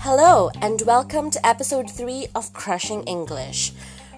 Hello, 0.00 0.50
and 0.60 0.82
welcome 0.82 1.30
to 1.30 1.46
episode 1.46 1.88
3 1.88 2.26
of 2.34 2.52
Crushing 2.52 3.04
English, 3.04 3.72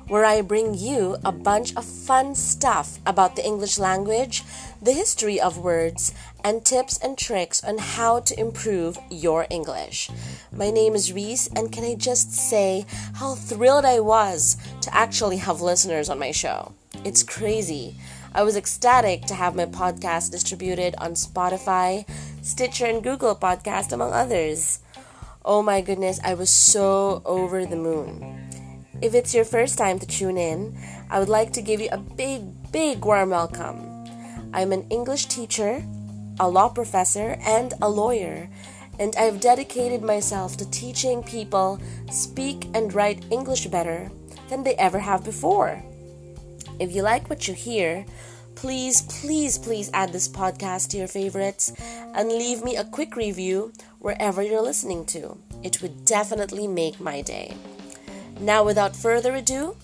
where 0.08 0.24
I 0.24 0.40
bring 0.40 0.72
you 0.72 1.18
a 1.22 1.30
bunch 1.30 1.76
of 1.76 1.84
fun 1.84 2.34
stuff 2.34 2.98
about 3.04 3.36
the 3.36 3.44
English 3.44 3.78
language, 3.78 4.42
the 4.80 4.92
history 4.92 5.38
of 5.38 5.58
words, 5.58 6.14
and 6.42 6.64
tips 6.64 6.96
and 6.96 7.18
tricks 7.18 7.62
on 7.62 7.76
how 7.76 8.20
to 8.20 8.40
improve 8.40 8.98
your 9.10 9.46
English. 9.50 10.08
My 10.50 10.70
name 10.70 10.94
is 10.94 11.12
Reese, 11.12 11.48
and 11.48 11.70
can 11.70 11.84
I 11.84 11.94
just 11.94 12.32
say 12.32 12.86
how 13.16 13.34
thrilled 13.34 13.84
I 13.84 14.00
was 14.00 14.56
to 14.80 14.94
actually 14.96 15.36
have 15.36 15.60
listeners 15.60 16.08
on 16.08 16.18
my 16.18 16.30
show? 16.30 16.72
It's 17.04 17.22
crazy. 17.22 17.96
I 18.36 18.42
was 18.42 18.56
ecstatic 18.56 19.26
to 19.26 19.34
have 19.34 19.54
my 19.54 19.66
podcast 19.66 20.32
distributed 20.32 20.96
on 20.98 21.12
Spotify, 21.12 22.04
Stitcher, 22.42 22.86
and 22.86 23.00
Google 23.00 23.36
Podcast, 23.36 23.92
among 23.92 24.12
others. 24.12 24.80
Oh 25.44 25.62
my 25.62 25.80
goodness, 25.80 26.18
I 26.24 26.34
was 26.34 26.50
so 26.50 27.22
over 27.24 27.64
the 27.64 27.76
moon. 27.76 28.82
If 29.00 29.14
it's 29.14 29.36
your 29.36 29.44
first 29.44 29.78
time 29.78 30.00
to 30.00 30.06
tune 30.06 30.36
in, 30.36 30.76
I 31.08 31.20
would 31.20 31.28
like 31.28 31.52
to 31.52 31.62
give 31.62 31.80
you 31.80 31.90
a 31.92 31.98
big, 31.98 32.72
big 32.72 33.04
warm 33.04 33.30
welcome. 33.30 34.04
I'm 34.52 34.72
an 34.72 34.88
English 34.90 35.26
teacher, 35.26 35.86
a 36.40 36.48
law 36.48 36.70
professor, 36.70 37.38
and 37.46 37.72
a 37.80 37.88
lawyer, 37.88 38.50
and 38.98 39.14
I've 39.14 39.38
dedicated 39.38 40.02
myself 40.02 40.56
to 40.56 40.68
teaching 40.72 41.22
people 41.22 41.78
speak 42.10 42.66
and 42.74 42.92
write 42.92 43.24
English 43.30 43.68
better 43.68 44.10
than 44.48 44.64
they 44.64 44.74
ever 44.74 44.98
have 44.98 45.22
before. 45.22 45.84
If 46.80 46.92
you 46.92 47.02
like 47.02 47.30
what 47.30 47.46
you 47.46 47.54
hear, 47.54 48.04
please, 48.56 49.02
please, 49.02 49.58
please 49.58 49.90
add 49.94 50.12
this 50.12 50.28
podcast 50.28 50.88
to 50.90 50.96
your 50.96 51.06
favorites 51.06 51.72
and 52.14 52.28
leave 52.28 52.64
me 52.64 52.76
a 52.76 52.84
quick 52.84 53.14
review 53.14 53.72
wherever 54.00 54.42
you're 54.42 54.60
listening 54.60 55.04
to. 55.06 55.38
It 55.62 55.80
would 55.82 56.04
definitely 56.04 56.66
make 56.66 57.00
my 57.00 57.20
day. 57.20 57.54
Now, 58.40 58.64
without 58.64 58.96
further 58.96 59.34
ado, 59.36 59.76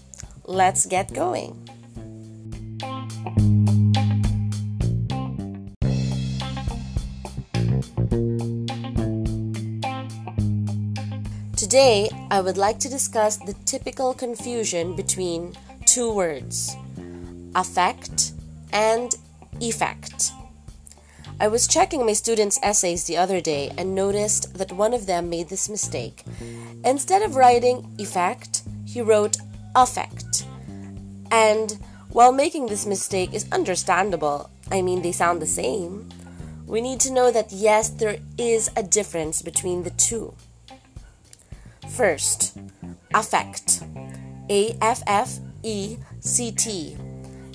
let's 0.47 0.85
get 0.85 1.15
going. 1.15 1.57
Today, 11.57 12.11
I 12.33 12.41
would 12.41 12.57
like 12.57 12.81
to 12.81 12.89
discuss 12.89 13.37
the 13.37 13.55
typical 13.65 14.13
confusion 14.13 14.97
between 14.97 15.55
two 15.91 16.13
words 16.13 16.77
affect 17.57 18.31
and 18.73 19.17
effect. 19.61 20.31
I 21.41 21.49
was 21.49 21.67
checking 21.67 22.07
my 22.07 22.13
students' 22.13 22.61
essays 22.63 23.05
the 23.05 23.17
other 23.17 23.41
day 23.41 23.73
and 23.77 23.93
noticed 23.93 24.55
that 24.57 24.71
one 24.71 24.95
of 24.95 25.07
them 25.07 25.29
made 25.29 25.49
this 25.49 25.69
mistake. 25.69 26.23
Instead 26.85 27.23
of 27.23 27.35
writing 27.35 27.93
effect, 27.99 28.63
he 28.87 29.03
wrote 29.03 29.37
affect. 29.75 30.45
And 31.33 31.77
while 32.11 32.31
making 32.31 32.67
this 32.67 32.87
mistake 32.87 33.35
is 33.35 33.51
understandable, 33.51 34.49
I 34.71 34.83
mean, 34.83 35.03
they 35.03 35.11
sound 35.11 35.43
the 35.43 35.47
same, 35.47 36.09
we 36.69 36.81
need 36.81 37.01
to 37.01 37.13
know 37.13 37.33
that 37.33 37.51
yes, 37.51 37.91
there 37.91 38.19
is 38.39 38.71
a 38.77 38.85
difference 38.85 39.43
between 39.43 39.83
the 39.83 39.91
two. 39.91 40.35
First, 41.89 42.57
affect. 43.13 43.83
A 44.49 44.77
F 44.81 45.03
F 45.07 45.41
E 45.63 45.97
C 46.21 46.51
T 46.51 46.97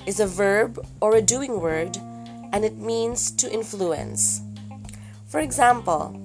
is 0.06 0.20
a 0.20 0.28
verb 0.28 0.86
or 1.02 1.16
a 1.16 1.22
doing 1.22 1.60
word 1.60 1.98
and 2.54 2.64
it 2.64 2.78
means 2.78 3.32
to 3.32 3.52
influence. 3.52 4.42
For 5.28 5.40
example, 5.40 6.22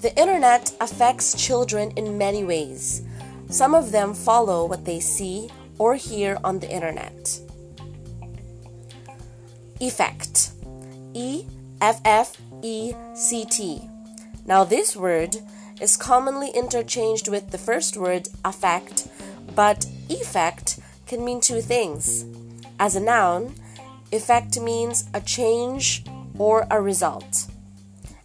the 0.00 0.16
internet 0.18 0.72
affects 0.80 1.34
children 1.34 1.92
in 1.96 2.18
many 2.18 2.44
ways. 2.44 3.02
Some 3.48 3.74
of 3.74 3.92
them 3.92 4.14
follow 4.14 4.66
what 4.66 4.84
they 4.84 5.00
see 5.00 5.48
or 5.78 5.94
hear 5.94 6.38
on 6.44 6.58
the 6.58 6.70
internet. 6.70 7.40
Effect 9.80 10.50
E 11.14 11.46
F 11.80 12.00
F 12.04 12.36
E 12.62 12.92
C 13.14 13.44
T. 13.44 13.82
Now, 14.44 14.64
this 14.64 14.96
word 14.96 15.36
is 15.80 15.96
commonly 15.96 16.50
interchanged 16.50 17.28
with 17.28 17.50
the 17.50 17.58
first 17.58 17.96
word 17.96 18.28
affect, 18.44 19.06
but 19.54 19.86
effect 20.08 20.77
can 21.08 21.24
mean 21.24 21.40
two 21.40 21.60
things. 21.60 22.24
As 22.78 22.94
a 22.94 23.00
noun, 23.00 23.54
Effect 24.10 24.58
means 24.58 25.04
a 25.12 25.20
change 25.20 26.02
or 26.38 26.66
a 26.70 26.80
result. 26.80 27.46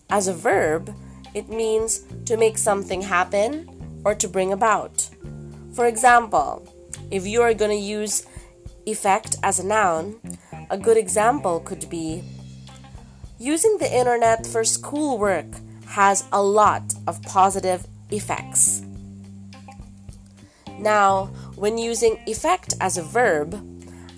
As 0.10 0.30
a 0.30 0.34
verb, 0.34 0.96
it 1.34 1.50
means 1.50 2.06
to 2.26 2.38
make 2.38 2.58
something 2.58 3.02
happen 3.02 3.68
or 4.06 4.16
to 4.16 4.28
bring 4.30 4.54
about. 4.54 5.10
For 5.74 5.88
example, 5.88 6.66
if 7.12 7.28
you 7.28 7.42
are 7.42 7.54
going 7.54 7.72
to 7.72 7.76
use 7.76 8.26
effect 8.86 9.36
as 9.44 9.60
a 9.60 9.66
noun, 9.66 10.22
a 10.70 10.78
good 10.78 10.96
example 10.96 11.60
could 11.60 11.90
be 11.90 12.24
using 13.38 13.78
the 13.80 13.94
internet 13.94 14.48
for 14.48 14.64
schoolwork 14.64 15.48
has 15.88 16.24
a 16.32 16.42
lot 16.42 16.94
of 17.08 17.22
positive 17.24 17.86
effects. 18.10 18.84
Now, 20.80 21.30
when 21.56 21.78
using 21.78 22.20
effect 22.28 22.74
as 22.82 22.98
a 22.98 23.04
verb, 23.04 23.56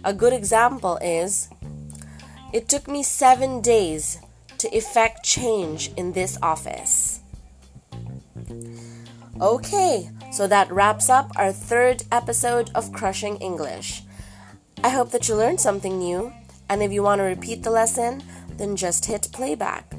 a 0.04 0.14
good 0.14 0.34
example 0.34 0.98
is 0.98 1.50
it 2.54 2.70
took 2.70 2.88
me 2.88 3.04
seven 3.04 3.62
days 3.62 4.20
to 4.58 4.76
effect 4.76 5.24
change 5.24 5.92
in 5.98 6.14
this 6.14 6.38
office. 6.42 7.20
Okay, 9.42 10.10
so 10.32 10.48
that 10.48 10.72
wraps 10.72 11.10
up 11.10 11.30
our 11.36 11.52
third 11.52 12.04
episode 12.12 12.72
of 12.74 12.94
Crushing 12.94 13.36
English. 13.38 14.04
I 14.84 14.90
hope 14.90 15.12
that 15.12 15.28
you 15.28 15.36
learned 15.36 15.60
something 15.60 16.00
new, 16.00 16.32
and 16.70 16.82
if 16.82 16.94
you 16.94 17.04
want 17.04 17.20
to 17.20 17.24
repeat 17.24 17.64
the 17.64 17.72
lesson, 17.72 18.24
then 18.58 18.76
just 18.76 19.06
hit 19.06 19.30
playback. 19.34 19.94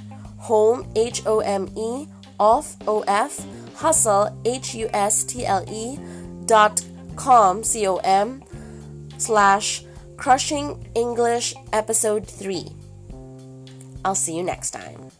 H 0.95 1.25
O 1.25 1.39
M 1.39 1.69
E, 1.75 2.07
off, 2.39 2.75
O 2.87 3.01
F, 3.07 3.45
hustle, 3.75 4.35
H 4.45 4.75
U 4.75 4.89
S 4.93 5.23
T 5.23 5.45
L 5.45 5.63
E, 5.69 5.97
dot 6.45 6.83
com, 7.15 7.63
C 7.63 7.87
O 7.87 7.97
M, 7.97 8.43
slash 9.17 9.83
crushing 10.17 10.87
English 10.95 11.55
episode 11.73 12.27
3. 12.27 12.67
I'll 14.03 14.15
see 14.15 14.35
you 14.35 14.43
next 14.43 14.71
time. 14.71 15.11